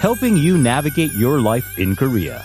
[0.00, 2.42] helping you navigate your life in Korea.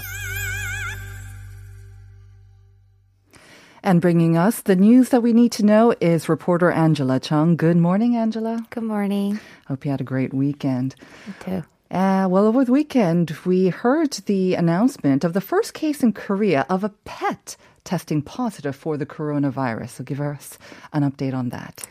[3.81, 7.55] And bringing us the news that we need to know is reporter Angela Chung.
[7.55, 8.65] Good morning, Angela.
[8.71, 9.39] Good morning.
[9.67, 10.95] Hope you had a great weekend.
[11.27, 11.63] Me too.
[11.91, 16.65] Uh, well, over the weekend, we heard the announcement of the first case in Korea
[16.69, 19.89] of a pet testing positive for the coronavirus.
[19.89, 20.57] So give us
[20.91, 21.87] an update on that.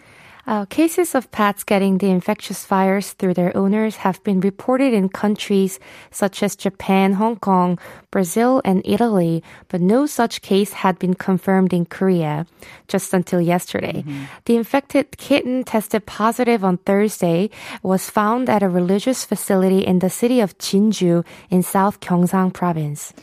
[0.46, 5.08] Uh, cases of pets getting the infectious virus through their owners have been reported in
[5.08, 5.80] countries
[6.10, 7.78] such as Japan, Hong Kong,
[8.10, 12.46] Brazil, and Italy, but no such case had been confirmed in Korea
[12.88, 14.04] just until yesterday.
[14.45, 17.48] The infected kitten tested positive on Thursday
[17.82, 23.14] was found at a religious facility in the city of Jinju in South Gyeongsang province.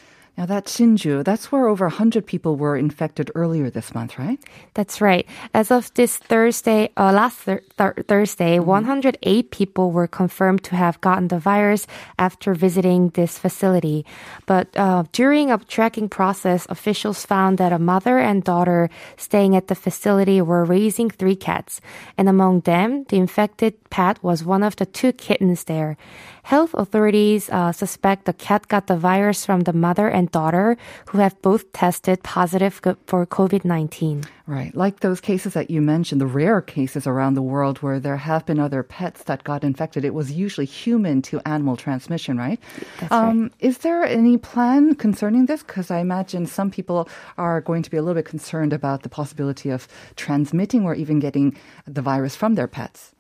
[0.42, 4.40] Now, that Jinju, that's where over 100 people were infected earlier this month, right?
[4.74, 5.28] That's right.
[5.54, 11.00] As of this Thursday, uh, last thir- thir- Thursday, 108 people were confirmed to have
[11.00, 11.86] gotten the virus
[12.18, 14.04] after visiting this facility.
[14.48, 19.68] But uh, during a tracking process, officials found that a mother and daughter staying at
[19.68, 21.82] the facility were raising three cats,
[22.18, 25.98] and among them, the infected pet was one of the two kittens there.
[26.44, 31.20] Health authorities uh, suspect the cat got the virus from the mother and daughter, who
[31.20, 32.74] have both tested positive
[33.06, 34.24] for COVID 19.
[34.48, 34.76] Right.
[34.76, 38.46] Like those cases that you mentioned, the rare cases around the world where there have
[38.46, 42.60] been other pets that got infected, it was usually human to animal transmission, right?
[43.00, 43.52] That's right.
[43.60, 45.64] Is there any plan concerning this?
[45.64, 49.10] Because I imagine some people are going to be a little bit concerned about the
[49.10, 53.14] possibility of transmitting or even getting the virus from their pets.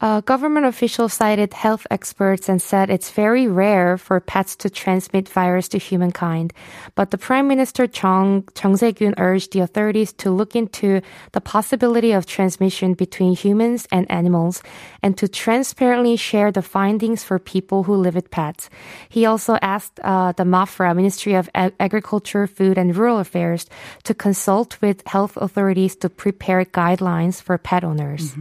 [0.00, 5.28] Uh, government officials cited health experts and said it's very rare for pets to transmit
[5.28, 6.52] virus to humankind.
[6.94, 11.02] But the Prime Minister Chung, Chung Se-kyun urged the authorities to look into
[11.32, 14.62] the possibility of transmission between humans and animals
[15.02, 18.70] and to transparently share the findings for people who live with pets.
[19.08, 23.66] He also asked uh, the MAFRA, Ministry of Ag- Agriculture, Food and Rural Affairs,
[24.04, 28.34] to consult with health authorities to prepare guidelines for pet owners.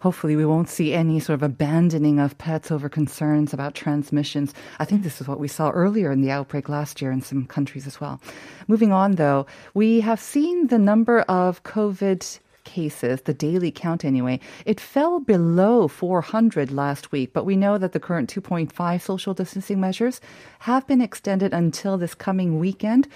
[0.00, 4.54] Hopefully, we won't see any sort of abandoning of pets over concerns about transmissions.
[4.78, 7.46] I think this is what we saw earlier in the outbreak last year in some
[7.46, 8.20] countries as well.
[8.68, 14.40] Moving on, though, we have seen the number of COVID cases, the daily count anyway,
[14.64, 19.80] it fell below 400 last week, but we know that the current 2.5 social distancing
[19.80, 20.20] measures
[20.60, 23.06] have been extended until this coming weekend.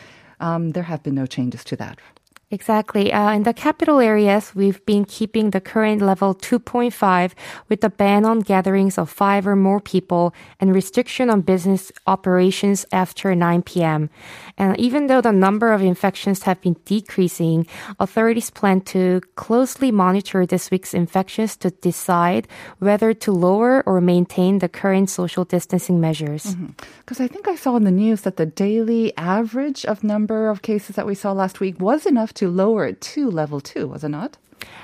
[0.40, 1.98] Um, there have been no changes to that.
[2.50, 3.12] Exactly.
[3.12, 7.32] Uh, in the capital areas, we've been keeping the current level 2.5
[7.68, 12.86] with the ban on gatherings of five or more people and restriction on business operations
[12.90, 14.08] after 9 p.m.
[14.56, 17.66] And even though the number of infections have been decreasing,
[18.00, 22.48] authorities plan to closely monitor this week's infections to decide
[22.78, 26.56] whether to lower or maintain the current social distancing measures.
[27.00, 30.62] Because I think I saw in the news that the daily average of number of
[30.62, 34.04] cases that we saw last week was enough to lower it to level two, was
[34.04, 34.38] it not?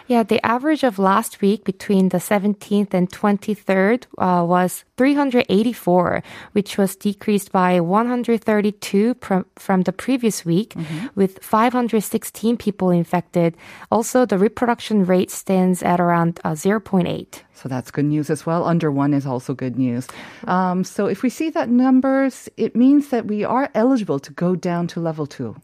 [0.07, 6.23] Yeah, the average of last week between the 17th and 23rd uh, was 384,
[6.53, 10.75] which was decreased by 132 pr- from the previous week,
[11.15, 13.57] with 516 people infected.
[13.91, 17.41] Also, the reproduction rate stands at around uh, 0.8.
[17.55, 18.65] So that's good news as well.
[18.65, 20.07] Under one is also good news.
[20.47, 24.55] Um, so if we see that numbers, it means that we are eligible to go
[24.55, 25.57] down to level two.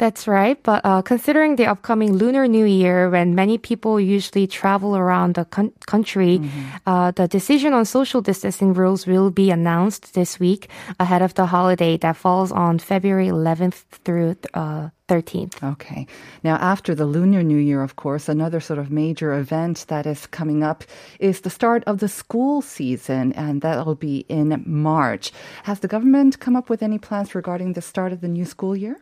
[0.00, 0.56] That's right.
[0.62, 5.44] But uh, considering the upcoming Lunar New Year, when many people usually travel around the
[5.44, 6.40] con- country,
[6.86, 11.44] uh, the decision on social distancing rules will be announced this week ahead of the
[11.44, 15.62] holiday that falls on February 11th through uh, 13th.
[15.72, 16.06] Okay.
[16.42, 20.26] Now, after the Lunar New Year, of course, another sort of major event that is
[20.26, 20.82] coming up
[21.18, 25.30] is the start of the school season, and that'll be in March.
[25.64, 28.74] Has the government come up with any plans regarding the start of the new school
[28.74, 28.96] year?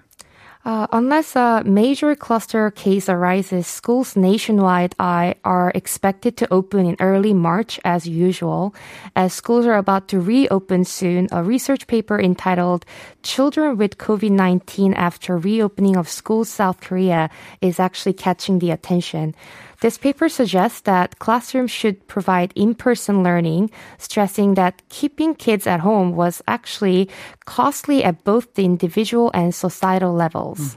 [0.69, 6.95] Uh, unless a major cluster case arises, schools nationwide are, are expected to open in
[7.01, 8.75] early March as usual.
[9.17, 12.85] As schools are about to reopen soon, a research paper entitled
[13.23, 17.31] Children with COVID-19 After Reopening of Schools South Korea
[17.63, 19.35] is actually catching the attention.
[19.81, 26.17] This paper suggests that classrooms should provide in-person learning, stressing that keeping kids at home
[26.17, 27.09] was actually
[27.45, 30.77] costly at both the individual and societal levels.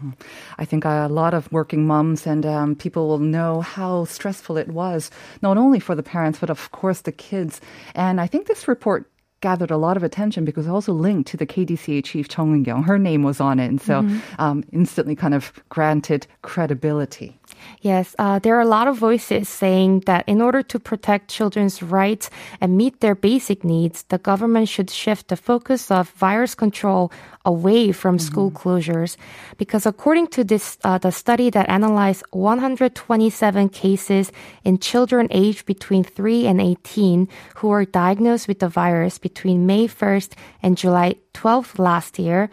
[0.59, 4.67] I think a lot of working moms and um, people will know how stressful it
[4.67, 5.09] was,
[5.41, 7.59] not only for the parents, but of course the kids.
[7.95, 9.09] And I think this report
[9.41, 12.83] gathered a lot of attention because it also linked to the KDCA chief Chung Eun-kyung.
[12.83, 14.07] Her name was on it, and so
[14.37, 17.39] um, instantly kind of granted credibility.
[17.81, 21.81] Yes, uh, there are a lot of voices saying that in order to protect children's
[21.81, 27.11] rights and meet their basic needs, the government should shift the focus of virus control
[27.43, 29.17] away from school closures.
[29.57, 34.31] Because according to this, uh, the study that analyzed 127 cases
[34.63, 39.87] in children aged between 3 and 18 who were diagnosed with the virus between May
[39.87, 42.49] 1st and July 12th last year,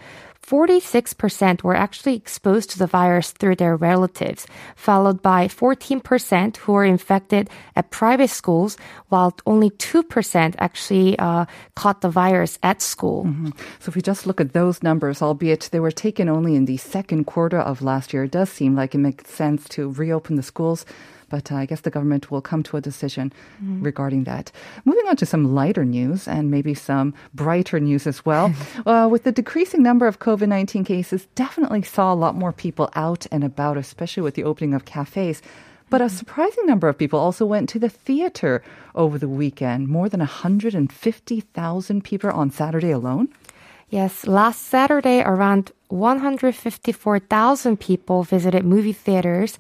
[0.49, 4.47] 46% were actually exposed to the virus through their relatives,
[4.77, 8.79] followed by 14% who were infected at private schools,
[9.09, 11.45] while only 2% actually uh,
[11.77, 13.25] caught the virus at school.
[13.81, 16.79] So if we just look at those numbers, albeit they were taken only in the
[16.79, 20.43] second quarter of last year, it does seem like it makes sense to reopen the
[20.43, 20.87] schools.
[21.29, 24.51] But uh, I guess the government will come to a decision regarding that.
[24.85, 28.55] Moving on to some lighter news and maybe some brighter news as well.
[28.87, 32.91] uh, with the decreasing number of COVID 19 cases, definitely saw a lot more people
[32.95, 35.43] out and about, especially with the opening of cafes.
[35.91, 38.63] But a surprising number of people also went to the theater
[38.95, 39.89] over the weekend.
[39.89, 43.29] More than 150,000 people on Saturday alone.
[43.89, 49.59] Yes, last Saturday, around 154,000 people visited movie theaters.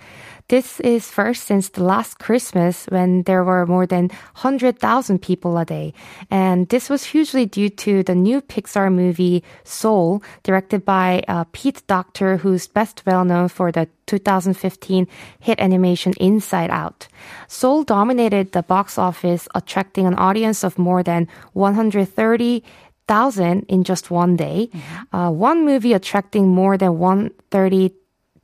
[0.48, 4.08] This is first since the last Christmas when there were more than
[4.40, 5.92] 100,000 people a day.
[6.30, 11.82] And this was hugely due to the new Pixar movie Soul, directed by uh, Pete
[11.86, 15.06] Docter, who's best well known for the 2015
[15.38, 17.08] hit animation Inside Out.
[17.46, 22.64] Soul dominated the box office, attracting an audience of more than 130
[23.08, 24.70] thousand in just one day.
[25.12, 27.92] Uh, one movie attracting more than one thirty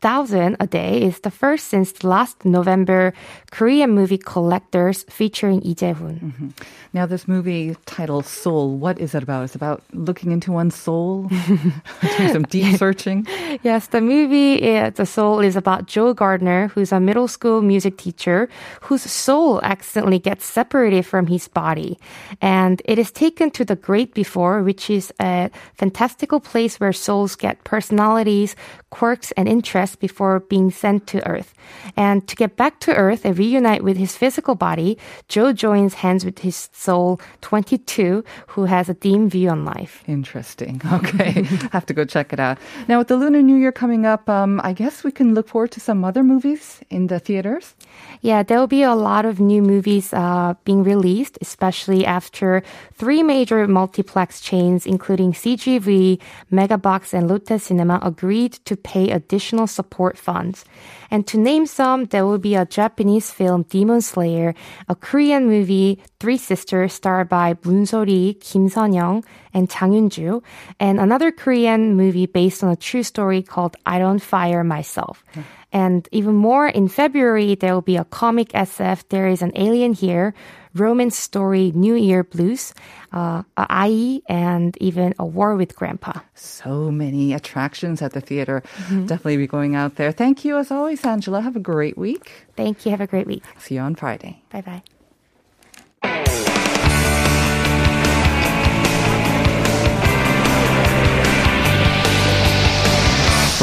[0.05, 3.15] thousand a day is the first since last November
[3.51, 6.53] Korean movie Collectors featuring Lee Jae-hoon.
[6.93, 9.45] Now, this movie titled Soul, what is it about?
[9.45, 11.31] It's about looking into one's soul,
[12.19, 13.27] doing some deep searching.
[13.63, 17.97] Yes, the movie, uh, The Soul, is about Joe Gardner, who's a middle school music
[17.97, 18.51] teacher
[18.83, 21.99] whose soul accidentally gets separated from his body.
[22.43, 25.51] And it is taken to the Great Before, which is a
[25.81, 28.55] fantastical place where souls get personalities,
[28.91, 31.55] quirks, and interests before being sent to Earth.
[31.97, 34.99] And to get back to Earth and reunite with his physical body,
[35.29, 40.03] Joe joins hands with his soul 22, who has a dim view on life.
[40.07, 40.81] Interesting.
[40.95, 41.43] Okay.
[41.73, 42.57] Have to go check it out.
[42.89, 45.73] Now, with the Lunar New Year coming up, um, I guess we can look forward
[45.73, 47.75] to some other movies in the theaters.
[48.21, 52.63] Yeah, there will be a lot of new movies uh, being released, especially after
[52.95, 56.19] three major multiplex chains, including CGV,
[56.51, 60.65] Megabox, and Lotte Cinema, agreed to pay additional support funds.
[61.11, 64.55] And to name some, there will be a Japanese film, Demon Slayer,
[64.89, 69.23] a Korean movie, Three Sisters, starred by Moon So-ri, Kim Sun-young,
[69.55, 70.43] and Chang Yun-ju,
[70.79, 75.25] and another Korean movie based on a true story called I Don't Fire Myself.
[75.73, 79.93] And even more, in February, there will be a comic SF, There is an Alien
[79.93, 80.35] Here,
[80.75, 82.75] romance story, New Year Blues,
[83.13, 86.21] uh, IE, and even a War with Grandpa.
[86.35, 88.63] So many attractions at the theater.
[88.89, 90.13] Definitely be going out there.
[90.13, 91.41] Thank you as always, Angela.
[91.41, 92.47] Have a great week.
[92.57, 92.91] Thank you.
[92.91, 93.43] Have a great week.
[93.59, 94.43] See you on Friday.
[94.51, 94.83] Bye bye.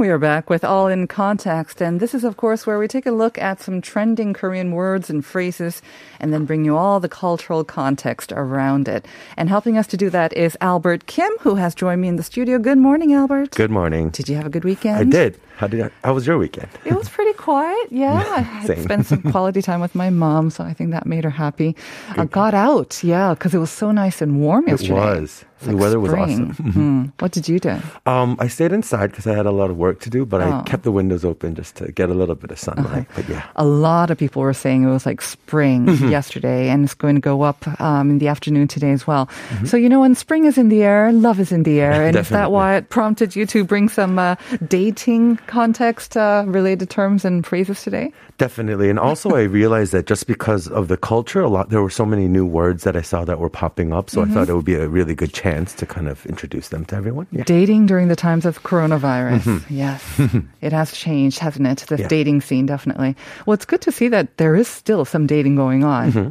[0.00, 1.82] And we are back with All in Context.
[1.82, 5.10] And this is, of course, where we take a look at some trending Korean words
[5.10, 5.82] and phrases
[6.18, 9.04] and then bring you all the cultural context around it.
[9.36, 12.22] And helping us to do that is Albert Kim, who has joined me in the
[12.22, 12.58] studio.
[12.58, 13.50] Good morning, Albert.
[13.50, 14.08] Good morning.
[14.08, 14.96] Did you have a good weekend?
[14.96, 15.38] I did.
[15.58, 16.70] How did I, how was your weekend?
[16.86, 17.76] It was pretty quiet.
[17.90, 21.24] Yeah, I had spent some quality time with my mom, so I think that made
[21.24, 21.76] her happy.
[22.16, 25.20] I got out, yeah, because it was so nice and warm It yesterday.
[25.20, 26.50] was the weather was Spring.
[26.50, 26.72] awesome.
[26.72, 27.04] Hmm.
[27.18, 27.76] What did you do?
[28.06, 30.50] Um, I stayed inside because I had a lot of work to do, but Oh.
[30.50, 33.06] I kept the windows open just to get a little bit of sunlight.
[33.14, 33.44] But yeah.
[33.56, 36.08] A lot of people were saying it was like spring Mm-hmm.
[36.08, 39.26] yesterday, and it's going to go up um, in the afternoon today as well.
[39.26, 39.66] Mm-hmm.
[39.66, 42.04] So, you know, when spring is in the air, love is in the air.
[42.10, 44.36] And is that why it prompted you to bring some uh,
[44.66, 48.12] dating context uh, related terms and phrases today?
[48.38, 48.88] Definitely.
[48.88, 52.06] And also I realized that just because of the culture, a lot there were so
[52.06, 54.08] many new words that I saw that were popping up.
[54.08, 54.30] So Mm-hmm.
[54.30, 56.96] I thought it would be a really good chance to kind of introduce them to
[56.96, 57.26] everyone.
[57.32, 57.44] Yeah.
[57.44, 59.40] Dating during the times of coronavirus.
[59.42, 59.74] Mm-hmm.
[59.74, 60.20] Yes.
[60.60, 61.78] it has changed, hasn't it?
[61.88, 62.08] The Yeah.
[62.08, 63.16] dating scene, definitely.
[63.46, 66.12] Well, it's good to see that there is still some dating going on.
[66.12, 66.30] Mm-hmm.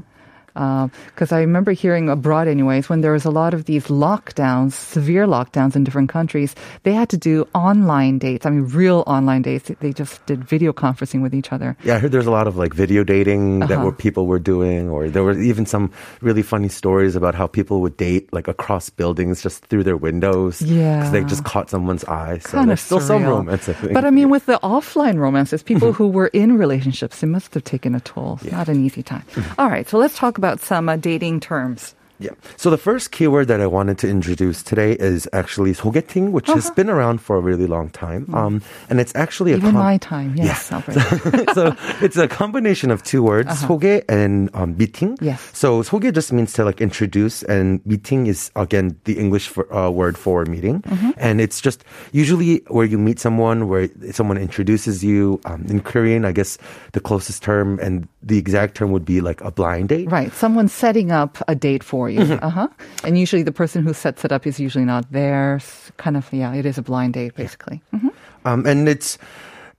[0.59, 5.25] Because I remember hearing abroad, anyways, when there was a lot of these lockdowns, severe
[5.25, 8.45] lockdowns in different countries, they had to do online dates.
[8.45, 9.71] I mean, real online dates.
[9.79, 11.77] They just did video conferencing with each other.
[11.83, 13.85] Yeah, I heard there's a lot of like video dating that Uh-huh.
[13.85, 17.79] were people were doing, or there were even some really funny stories about how people
[17.79, 20.59] would date like across buildings just through their windows.
[20.61, 21.07] Yeah.
[21.09, 22.39] they just caught someone's eye.
[22.43, 23.93] So kind there's of still some romance, I think.
[23.93, 27.63] But I mean, with the offline romances, people who were in relationships, it must have
[27.63, 28.39] taken a toll.
[28.51, 29.23] Not an easy time.
[29.61, 31.93] All right, so let's talk about some uh, dating terms.
[32.20, 32.30] Yeah.
[32.56, 36.70] So the first keyword that I wanted to introduce today is actually 소개팅, which has
[36.70, 38.30] been around for a really long time.
[38.32, 39.66] Um, and it's actually a Uh-huh.
[39.66, 40.70] Even com- my time, yes.
[40.70, 40.94] Albert.
[41.58, 45.18] so it's a combination of two words, 소개 and um, meeting.
[45.18, 45.34] Uh-huh.
[45.34, 45.42] Yes.
[45.52, 49.90] So 소개 just means to like introduce, and meeting is again the English for, uh,
[49.90, 51.18] word for meeting, Mm-hmm.
[51.18, 51.82] and it's just
[52.14, 55.40] usually where you meet someone, where someone introduces you.
[55.50, 56.58] Um, in Korean, I guess
[56.94, 60.08] the closest term and the exact term would be like a blind date.
[60.10, 60.32] Right.
[60.32, 62.19] Someone's setting up a date for you.
[62.21, 62.43] Mm-hmm.
[62.45, 62.67] Uh huh.
[63.03, 65.55] And usually the person who sets it up is usually not there.
[65.55, 67.81] S- Kind of, yeah, it is a blind date, basically.
[67.93, 68.11] Mhm.
[68.45, 69.17] Um, and it's,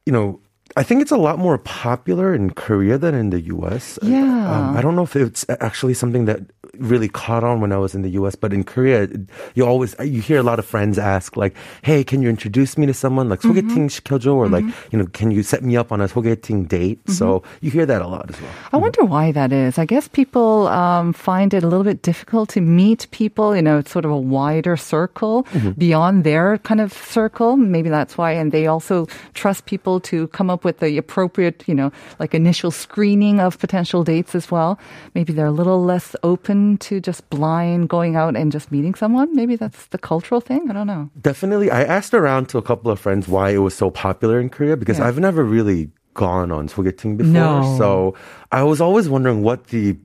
[0.06, 0.38] you know,
[0.76, 3.98] I think it's a lot more popular in Korea than in the US.
[4.02, 4.20] Yeah.
[4.52, 6.40] Um, I don't know if it's actually something that
[6.79, 9.07] really caught on when I was in the US, but in Korea,
[9.53, 12.85] you always, you hear a lot of friends ask like, hey, can you introduce me
[12.87, 13.29] to someone?
[13.29, 14.33] Like, 소개팅 시켜줘?
[14.33, 16.99] Or like, you know, can you set me up on a 소개팅 date?
[17.09, 18.49] So you hear that a lot as well.
[18.73, 19.77] I wonder why that is.
[19.77, 23.85] I guess people um, find it a little bit difficult to meet people in a
[23.87, 25.71] sort of a wider circle Mm-hmm.
[25.77, 27.55] beyond their kind of circle.
[27.55, 28.31] Maybe that's why.
[28.31, 32.71] And they also trust people to come up with the appropriate, you know, like initial
[32.71, 34.79] screening of potential dates as well.
[35.13, 39.33] Maybe they're a little less open to just blind going out and just meeting someone.
[39.35, 40.69] Maybe that's the cultural thing.
[40.69, 41.09] I don't know.
[41.21, 41.71] Definitely.
[41.71, 44.77] I asked around to a couple of friends why it was so popular in Korea
[44.77, 45.07] because Yeah.
[45.07, 47.33] I've never really gone on 소개팅 before.
[47.33, 47.75] No.
[47.77, 48.13] So
[48.51, 49.97] I was always wondering what the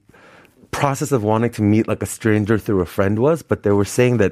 [0.79, 3.85] process of wanting to meet like a stranger through a friend was, but they were
[3.85, 4.31] saying that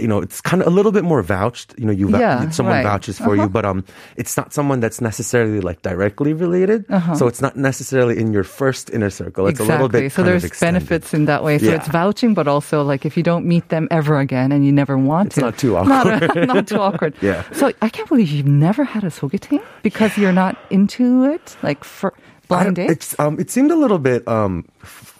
[0.00, 1.74] you know it's kind of a little bit more vouched.
[1.78, 2.84] You know, you Yeah, someone right.
[2.84, 3.84] vouches for you, but um,
[4.16, 6.84] it's not someone that's necessarily like directly related.
[7.16, 9.46] So it's not necessarily in your first inner circle.
[9.48, 10.00] It's a little exactly.
[10.08, 11.58] bit so there's benefits in that way.
[11.58, 11.76] So Yeah.
[11.76, 14.96] it's vouching, but also like if you don't meet them ever again and you never
[14.98, 17.14] want It's to, not too Not, not too awkward.
[17.22, 17.42] Yeah.
[17.52, 21.84] So I can't believe you've never had a sogeting because you're not into it, like
[21.84, 22.12] for
[22.48, 25.11] blind It's um, it seemed a little bit um, f-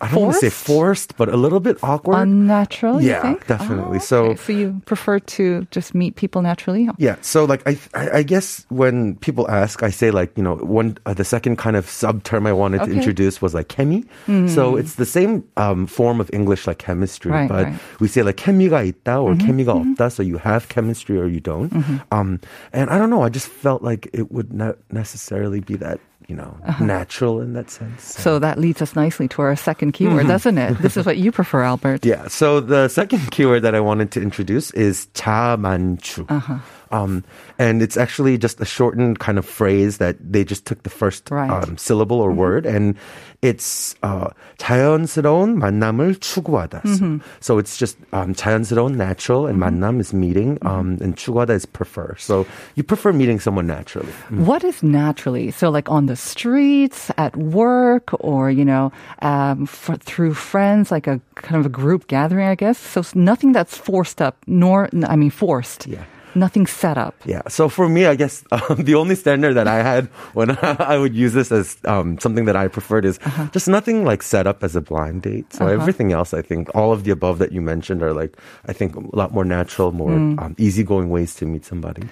[0.00, 0.66] I don't want to say Forced?
[0.66, 2.20] forced, but a little bit awkward.
[2.20, 3.46] Unnatural, you Yeah, think?
[3.46, 3.96] definitely.
[3.96, 4.36] Oh, So- okay.
[4.36, 6.88] so you prefer to just meet people naturally?
[6.98, 10.56] Yeah, so like I, I I guess when people ask, I say like you know
[10.60, 12.92] one uh, the second kind of sub term I wanted to Okay.
[12.92, 12.98] Hmm.
[13.00, 14.04] introduce was like chemi.
[14.52, 17.72] So it's the same um, form of English like chemistry, Right, but right.
[17.72, 20.12] Mm-hmm, we say like chemi가 있다 or chemi가 없다.
[20.12, 21.72] So you have chemistry or you don't.
[22.12, 22.36] Um,
[22.76, 23.24] and I don't know.
[23.24, 27.70] I just felt like it would not necessarily be that you know natural in that
[27.70, 28.14] sense.
[28.14, 28.22] Uh-huh.
[28.22, 30.78] So that leads us nicely to our second keyword, doesn't it?
[30.78, 32.04] This is what you prefer, Albert.
[32.04, 32.28] Yeah.
[32.28, 36.24] So the second keyword that I wanted to introduce is 자만추.
[36.28, 36.58] Uh-huh.
[36.90, 37.24] Um,
[37.58, 41.30] and it's actually just a shortened kind of phrase that they just took the first
[41.30, 41.50] Right.
[41.50, 41.70] Mm-hmm.
[41.72, 42.94] um, syllable or word, and
[43.42, 46.82] it's uh, 자연스러운 만남을 추구하다.
[46.82, 47.16] So, Mm-hmm.
[47.40, 49.82] so it's just um, 자연스러운, natural, and Mm-hmm.
[49.82, 52.14] 만남 is meeting, um, and 추구하다 is prefer.
[52.18, 54.12] So you prefer meeting someone naturally.
[54.30, 55.50] What is naturally?
[55.50, 58.92] So, like on the streets, at work, or you know,
[59.22, 62.78] um, for, through friends, like a kind of a group gathering, I guess.
[62.78, 65.86] So it's nothing that's forced up, nor I mean forced.
[65.86, 66.04] Yeah.
[66.35, 67.15] Nothing set up.
[67.25, 67.41] Yeah.
[67.47, 71.15] So for me, I guess um, the only standard that I had when I would
[71.15, 73.47] use this as um, something that I preferred is Uh-huh.
[73.51, 75.51] just nothing like set up as a blind date.
[75.53, 78.73] So everything else, I think, all of the above that you mentioned are like, I
[78.73, 80.37] think, a lot more natural, more Mm.
[80.41, 82.03] um, easygoing ways to meet somebody.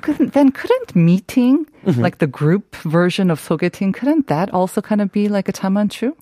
[0.00, 2.00] Couldn't, then couldn't meeting, Mm-hmm.
[2.02, 6.12] like the group version of sogeting, couldn't that also kind of be like a jamanchu?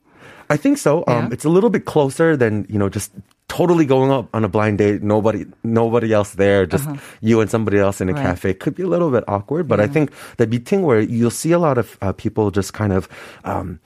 [0.50, 1.04] I think so.
[1.08, 1.28] Um, Yeah.
[1.32, 3.12] It's a little bit closer than you know just
[3.56, 5.02] totally going up on a blind date.
[5.02, 6.66] Nobody, nobody else there.
[6.66, 6.88] Just
[7.20, 8.22] you and somebody else in a Uh-huh.
[8.22, 8.30] Right.
[8.34, 8.54] cafe.
[8.54, 11.58] Could be a little bit awkward, but I think the meeting where you'll see a
[11.58, 13.08] lot of uh, people just kind of.
[13.44, 13.78] Um,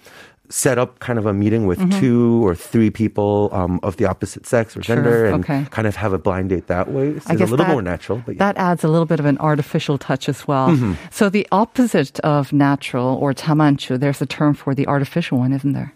[0.50, 2.00] set up kind of a meeting with Mm-hmm.
[2.00, 5.66] two or three people um, of the opposite sex or gender and okay.
[5.68, 7.08] kind of have a blind date that way.
[7.20, 8.22] It's I a guess little that- more natural.
[8.24, 8.38] But yeah.
[8.48, 10.68] That adds a little bit of an artificial touch as well.
[10.72, 10.94] Mm-hmm.
[11.12, 15.74] So the opposite of natural or jamanchu, there's a term for the artificial one, isn't
[15.76, 15.92] there?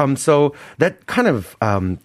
[0.00, 1.98] Um, so that kind of um,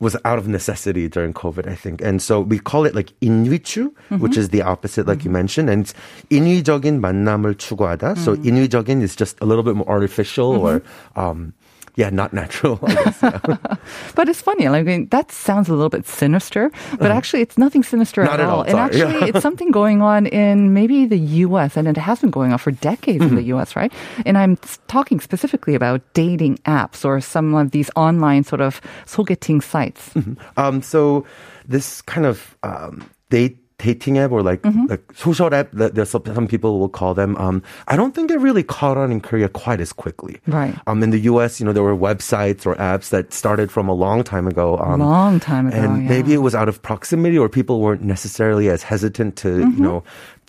[0.00, 2.00] was out of necessity during COVID, I think.
[2.00, 5.68] And so we call it like 인위추, which is the opposite, like you mentioned.
[5.68, 5.94] And it's
[6.30, 8.16] 인위적인 만남을 추구하다.
[8.16, 10.82] So 인위적인 is just a little bit more artificial or,
[11.16, 11.52] um,
[11.96, 12.78] yeah, not natural.
[12.82, 13.18] I guess.
[13.22, 13.76] yeah.
[14.14, 14.68] But it's funny.
[14.68, 18.30] Like, I mean, that sounds a little bit sinister, but actually, it's nothing sinister Uh-huh.
[18.36, 18.58] Not at at all.
[18.58, 18.84] all, And sorry.
[19.02, 21.18] actually, it's something going on in maybe the
[21.50, 21.76] U.S.
[21.76, 23.58] and it has been going on for decades in the Mm-hmm.
[23.58, 23.74] U.S.
[23.76, 23.92] Right?
[24.24, 28.80] And I'm s- talking specifically about dating apps or some of these online sort of
[29.04, 30.14] 소개팅 sites.
[30.56, 31.26] Um, so
[31.68, 34.61] this kind of um, date dating app or like
[34.91, 37.31] like social app that there's some, people will call them.
[37.45, 37.55] Um,
[37.93, 40.35] I don't think it really caught on in Korea quite as quickly.
[40.59, 40.73] Right.
[40.87, 43.95] Um, in the U.S., you know, there were websites or apps that started from a
[44.05, 44.67] long time ago.
[44.87, 46.09] Um, Long time ago, and yeah.
[46.13, 49.99] maybe it was out of proximity or people weren't necessarily as hesitant to you know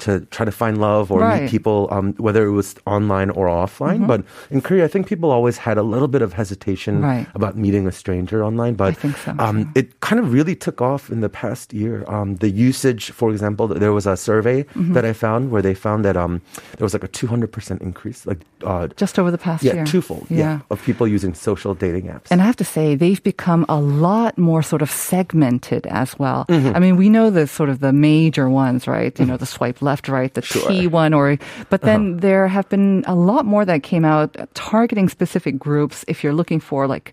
[0.04, 1.26] to try to find love or Mm-hmm.
[1.26, 1.34] Right.
[1.36, 1.44] Mm-hmm.
[1.44, 4.00] meet people, um, whether it was online or offline.
[4.12, 4.20] But
[4.54, 7.26] in Korea, I think people always had a little bit of hesitation Right.
[7.38, 8.74] about meeting a stranger online.
[8.76, 12.04] But I think so, um, it kind of really took off in the past year.
[12.16, 14.92] Um, the usage, for example, there was a survey Mm-hmm.
[14.94, 16.40] that I found where they found that um,
[16.78, 19.84] there was like a 200% increase, like uh, Just over the past yeah, year.
[19.86, 20.60] twofold, yeah.
[20.70, 22.28] of people using social dating apps.
[22.30, 26.44] And I have to say, they've become a lot more sort of segmented as well.
[26.48, 26.76] Mm-hmm.
[26.76, 29.18] I mean, we know the sort of the major ones, right?
[29.18, 31.38] You know, the swipe left, right, the T one, or,
[31.70, 32.20] but then Uh-huh.
[32.20, 36.04] there have been a lot more that came out targeting specific groups.
[36.08, 37.12] If you're looking for like,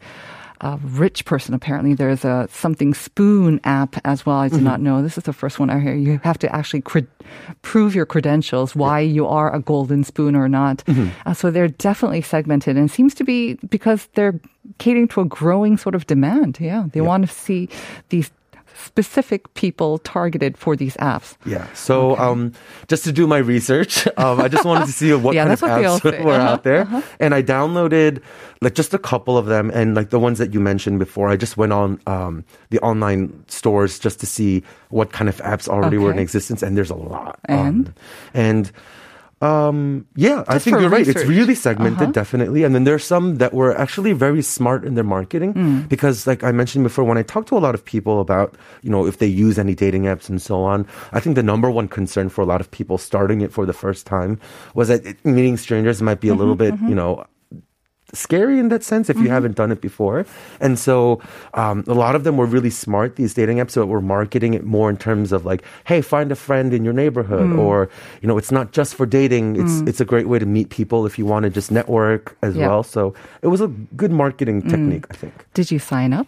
[0.62, 4.38] a rich person, apparently there's a something spoon app as well.
[4.38, 4.84] I did not Mm-hmm.
[4.84, 5.02] know.
[5.02, 5.94] This is the first one I hear.
[5.96, 7.08] You have to actually cred-
[7.62, 10.78] prove your credentials, why you are a golden spoon or not.
[10.86, 11.10] Mm-hmm.
[11.26, 14.40] Uh, so they're definitely segmented and seems to be because they're
[14.78, 16.58] catering to a growing sort of demand.
[16.60, 16.86] Yeah.
[16.94, 17.68] They want to see
[18.10, 18.32] these
[18.74, 21.36] specific people targeted for these apps.
[21.46, 21.68] Yeah.
[21.74, 22.52] So, um,
[22.88, 25.62] just to do my research, um, I just wanted to see what Yeah, kind of
[25.62, 26.88] what apps were Uh-huh, out there,
[27.20, 28.22] and I downloaded
[28.62, 31.30] like just a couple of them, and like the ones that you mentioned before.
[31.30, 35.68] I just went on um, the online stores just to see what kind of apps
[35.68, 37.40] already were in existence, and there's a lot.
[37.46, 37.88] And?
[37.88, 37.94] Um,
[38.34, 38.72] and
[39.44, 41.04] um, yeah, I think you're right.
[41.04, 42.16] It's really segmented, Uh-huh.
[42.16, 42.64] definitely.
[42.64, 45.90] And then there's some that were actually very smart in their marketing Mm.
[45.92, 48.90] because, like I mentioned before, when I talk to a lot of people about, you
[48.90, 51.92] know, if they use any dating apps and so on, I think the number one
[51.92, 54.40] concern for a lot of people starting it for the first time
[54.74, 57.26] was that meeting strangers might be a little Mm-hmm, bit, you know,
[58.14, 60.26] scary in that sense if you haven't done it before.
[60.60, 61.20] And so
[61.56, 64.64] um, a lot of them were really smart, these dating apps, that were marketing it
[64.64, 67.50] more in terms of like, hey, find a friend in your neighborhood.
[67.50, 67.60] Mm.
[67.60, 67.90] Or,
[68.22, 69.56] you know, it's not just for dating.
[69.62, 72.56] It's, it's a great way to meet people if you want to just network as
[72.56, 72.68] Yeah.
[72.68, 72.84] well.
[72.84, 74.70] So it was a good marketing Mm.
[74.70, 75.34] technique, I think.
[75.54, 76.28] Did you sign up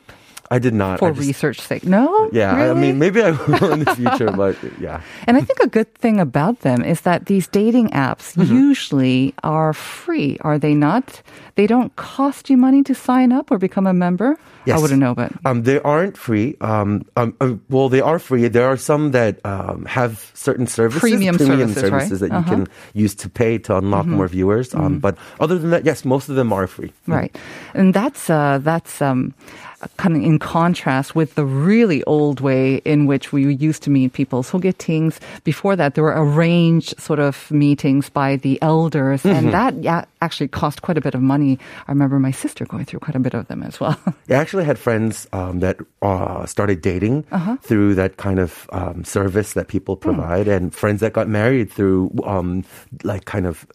[0.51, 0.99] I did not.
[0.99, 1.83] for just- research sake?
[1.85, 2.29] No?
[2.31, 5.01] Yeah, I- I mean, maybe I will in the future, but yeah.
[5.27, 8.53] And I think a good thing about them is that these dating apps Mm-hmm.
[8.69, 11.21] usually are free, are they not?
[11.55, 14.37] They don't cost you money to sign up or become a member.
[14.67, 16.57] I wouldn't know, but Um, they aren't free.
[16.59, 18.49] Um, um, uh, well, they are free.
[18.49, 22.09] There are some that um, have certain services, Premium services, right?
[22.19, 22.49] that you Uh-huh.
[22.49, 24.73] can use to pay to unlock more viewers.
[24.73, 26.91] Um, But other than that, yes, most of them are free.
[27.07, 27.31] right,
[27.77, 29.33] and that's uh, that's um,
[29.97, 34.13] kind of in contrast with the really old way in which we used to meet
[34.13, 34.43] people.
[34.43, 39.35] Sogetings, before that, there were arranged sort of meetings by the elders, mm-hmm.
[39.35, 41.59] and that yeah, actually cost quite a bit of money.
[41.87, 43.97] I remember my sister going through quite a bit of them as well.
[44.29, 47.57] I actually had friends um, that uh, started dating uh-huh.
[47.61, 50.01] through that kind of um, service that people hmm.
[50.01, 50.55] provide, mm.
[50.55, 52.63] and friends that got married through um,
[53.03, 53.65] like kind of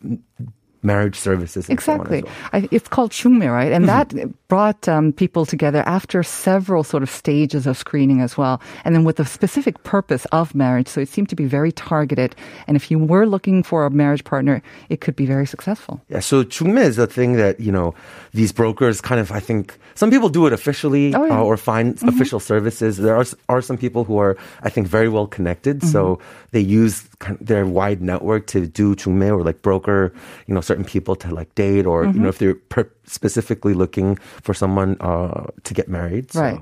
[0.83, 1.69] marriage services.
[1.69, 2.23] And so on as Exactly.
[2.23, 2.63] well.
[2.63, 3.73] I, it's called chungme, right?
[3.73, 4.13] And that
[4.49, 8.61] brought um, people together after several sort of stages of screening as well.
[8.85, 10.89] And then with a specific purpose of marriage.
[10.89, 12.35] So it seemed to be very targeted.
[12.67, 16.01] And if you were looking for a marriage partner, it could be very successful.
[16.09, 17.95] Yeah, so chungme is a thing that, you know,
[18.33, 21.41] these brokers kind of, I think, some people do it officially Oh, yeah.
[21.41, 22.97] uh, or find official services.
[22.97, 25.83] There are, are some people who are, I think, very well connected.
[25.85, 26.19] So
[26.53, 30.14] they use kind of their wide network to do chungme or like broker,
[30.48, 34.16] you know, certain people to like date or, you know, if they're per- specifically looking
[34.42, 36.32] for someone uh, to get married.
[36.32, 36.42] So.
[36.42, 36.60] Right.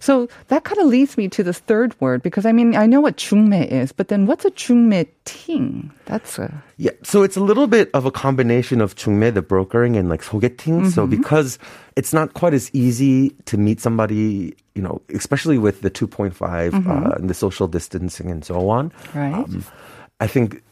[0.00, 3.00] So that kind of leads me to this third word because I mean I know
[3.00, 5.90] what 중매 is, but then what's a 중매 ting?
[6.04, 9.96] That's a Yeah, so it's a little bit of a combination of 중매, the brokering,
[9.96, 10.90] and like 소개팅.
[10.90, 11.58] So because
[11.96, 16.34] it's not quite as easy to meet somebody, you know, especially with the 2.5
[16.74, 18.92] uh, and the social distancing and so on.
[19.14, 19.46] Right.
[20.20, 20.62] I think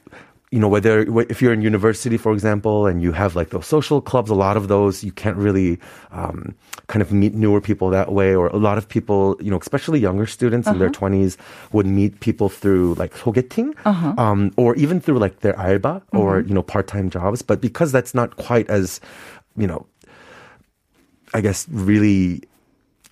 [0.53, 4.03] you know, whether if you're in university, for example, and you have like those social
[4.03, 6.55] clubs, a lot of those you can't really um,
[6.89, 8.35] kind of meet newer people that way.
[8.35, 11.39] Or a lot of people, you know, especially younger students in their 20s,
[11.73, 13.73] would meet people through like 소개팅,
[14.19, 17.41] um, or even through like their alba or you know part-time jobs.
[17.41, 19.01] But because that's not quite as,
[19.57, 19.87] you know,
[21.33, 22.43] I guess really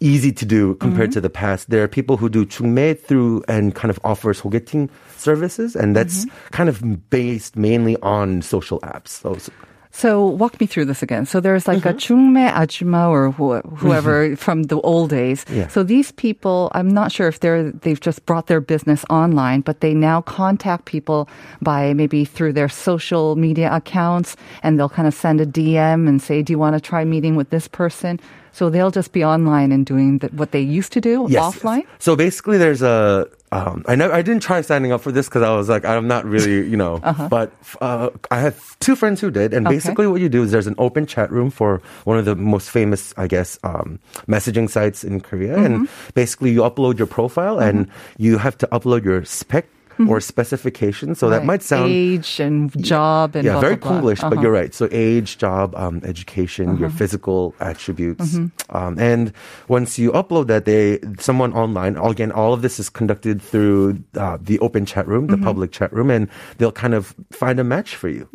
[0.00, 1.70] easy to do compared to the past.
[1.70, 6.26] There are people who do 중매 through and kind of offer 소개팅 services, and that's
[6.50, 9.08] kind of based mainly on social apps.
[9.08, 9.36] So,
[9.92, 11.26] So walk me through this again.
[11.26, 15.44] So there's like a 중매 아줌마 or who, whoever from the old days.
[15.50, 15.66] Yeah.
[15.66, 19.80] So these people, I'm not sure if they're they've just brought their business online, but
[19.80, 21.28] they now contact people
[21.60, 26.22] by maybe through their social media accounts, and they'll kind of send a DM and
[26.22, 28.20] say, "Do you want to try meeting with this person?"
[28.55, 31.43] So they'll just be online and doing the, what they used to do Yes.
[31.43, 31.83] offline.
[31.99, 33.27] So basically, there's a.
[33.51, 36.07] Um, I know I didn't try signing up for this because I was like, I'm
[36.07, 36.99] not really, you know.
[37.29, 39.75] But uh, I have two friends who did, and Okay.
[39.75, 42.69] basically, what you do is there's an open chat room for one of the most
[42.71, 47.87] famous, I guess, um, messaging sites in Korea, and basically, you upload your profile, and
[48.17, 49.67] you have to upload your spec
[50.07, 51.15] or specification.
[51.15, 53.95] So that might sound age and job and yeah, blah, very blah.
[53.95, 54.41] English, but Uh-huh.
[54.41, 54.73] you're right.
[54.73, 58.35] So age, job, um, education, your physical attributes,
[58.69, 59.31] um, and
[59.67, 61.95] once you upload that, they someone online.
[61.97, 65.91] Again, all of this is conducted through uh, the open chat room, the public chat
[65.93, 66.27] room, and
[66.57, 68.27] they'll kind of find a match for you.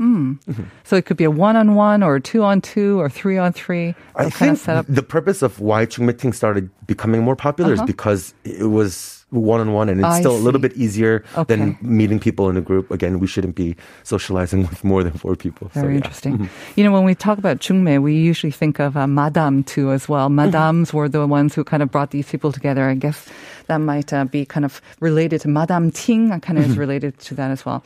[0.84, 3.94] So it could be a one-on-one or two-on-two or three-on-three.
[4.16, 4.86] I They'll kind of think set up.
[4.88, 9.72] the purpose of why Chungmeeting started becoming more popular is because it was one on
[9.72, 10.06] one and it's.
[10.08, 11.54] I still a little bit easier Okay.
[11.56, 12.90] than meeting people in a group.
[12.90, 15.70] Again, we shouldn't be socializing with more than four people.
[15.74, 15.96] So, Very yeah.
[15.98, 16.48] interesting.
[16.76, 20.08] You know, when we talk about Chungme, we usually think of uh, Madame too as
[20.08, 20.28] well.
[20.28, 20.40] Mm-hmm.
[20.54, 22.88] Madames were the ones who kind of brought these people together.
[22.88, 23.28] I guess
[23.70, 26.34] that might uh, be kind of related to Madame Ting.
[26.42, 26.80] Kind of is Mm-hmm.
[26.82, 27.82] related to that as well.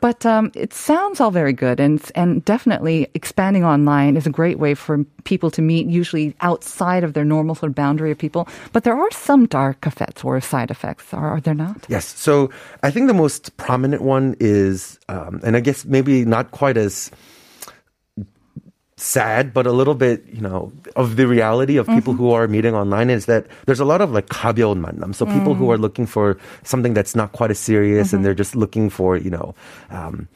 [0.00, 4.58] But um, it sounds all very good, and and definitely expanding online is a great
[4.58, 8.48] way for people to meet, usually outside of their normal sort of boundary of people.
[8.72, 11.86] But there are some dark effects or side effects, are, are there not?
[11.88, 12.04] Yes.
[12.18, 12.50] So
[12.82, 17.10] I think the most prominent one is, um, and I guess maybe not quite as
[18.97, 22.75] sad, but a little bit, you know, of the reality of people who are meeting
[22.75, 25.15] online is that there's a lot of like 가벼운 만남.
[25.15, 28.55] So people who are looking for something that's not quite as serious and they're just
[28.55, 29.55] looking for, you know,
[29.89, 30.27] um,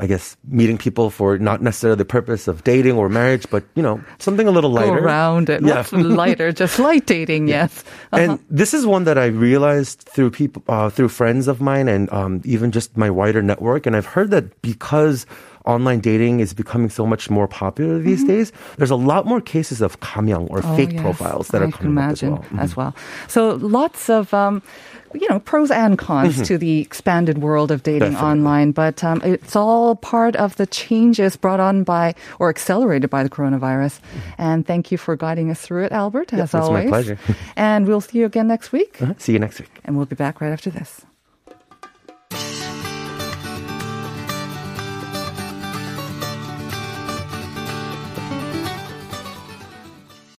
[0.00, 3.82] I guess meeting people for not necessarily the purpose of dating or marriage, but you
[3.82, 4.98] know, something a little Go lighter.
[4.98, 5.60] around it.
[5.62, 5.84] Yeah.
[5.84, 6.50] What's lighter?
[6.50, 7.84] Just light dating, yes.
[8.10, 12.10] And this is one that I realized through people, uh, through friends of mine, and
[12.10, 13.84] um, even just my wider network.
[13.84, 15.26] And I've heard that because
[15.67, 19.81] online dating is becoming so much more popular these days, there's a lot more cases
[19.81, 20.71] of kamyang or Mm-hmm.
[20.71, 21.01] Oh, fake yes.
[21.01, 22.37] profiles that I are coming up as well.
[22.37, 22.59] Mm-hmm.
[22.59, 22.95] as well.
[23.27, 24.33] So lots of.
[24.33, 24.61] Um,
[25.13, 28.19] you know, pros and cons to the expanded world of dating Mm-hmm.
[28.19, 28.39] Definitely.
[28.39, 33.23] online, but um, it's all part of the changes brought on by or accelerated by
[33.23, 33.99] the coronavirus.
[34.37, 36.89] And thank you for guiding us through it, Albert, as it's my always.
[36.89, 37.17] pleasure.
[37.55, 39.13] and we'll see you again next week, Uh-huh.
[39.17, 39.71] See you next week.
[39.85, 41.06] and we'll be back right after this.